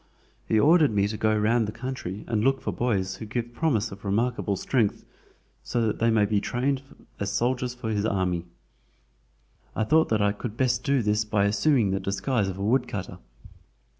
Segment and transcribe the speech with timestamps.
[0.47, 3.91] He ordered me to go round the country and look for boys who give promise
[3.91, 5.05] of remarkable strength,
[5.61, 6.81] so that they may be trained
[7.19, 8.45] as soldiers for his army.
[9.75, 13.19] I thought that I could best do this by assuming the disguise of a woodcutter.